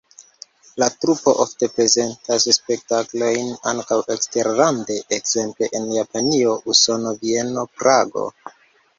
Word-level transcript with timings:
La 0.83 0.85
trupo 1.03 1.31
ofte 1.41 1.67
prezentas 1.73 2.45
spektaklojn 2.55 3.51
ankaŭ 3.71 3.97
eksterlande, 4.15 4.95
ekzemple 5.17 5.69
en 5.81 5.85
Japanio, 5.97 6.55
Usono, 6.73 7.13
Vieno, 7.21 7.67
Prago. 7.83 8.25